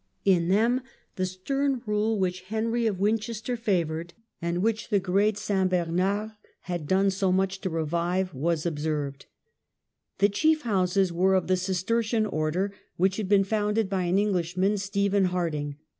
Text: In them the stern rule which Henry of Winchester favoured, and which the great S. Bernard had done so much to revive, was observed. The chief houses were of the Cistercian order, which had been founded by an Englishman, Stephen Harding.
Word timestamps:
In 0.25 0.47
them 0.47 0.81
the 1.15 1.27
stern 1.27 1.83
rule 1.85 2.17
which 2.17 2.41
Henry 2.41 2.87
of 2.87 2.99
Winchester 2.99 3.55
favoured, 3.55 4.15
and 4.41 4.63
which 4.63 4.89
the 4.89 4.99
great 4.99 5.35
S. 5.35 5.49
Bernard 5.69 6.31
had 6.61 6.87
done 6.87 7.11
so 7.11 7.31
much 7.31 7.61
to 7.61 7.69
revive, 7.69 8.33
was 8.33 8.65
observed. 8.65 9.27
The 10.17 10.27
chief 10.27 10.63
houses 10.63 11.13
were 11.13 11.35
of 11.35 11.45
the 11.45 11.55
Cistercian 11.55 12.25
order, 12.25 12.73
which 12.97 13.17
had 13.17 13.29
been 13.29 13.43
founded 13.43 13.91
by 13.91 14.05
an 14.05 14.17
Englishman, 14.17 14.77
Stephen 14.79 15.25
Harding. 15.25 15.75